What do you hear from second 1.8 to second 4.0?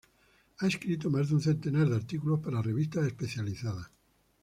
de artículos para revistas especializadas.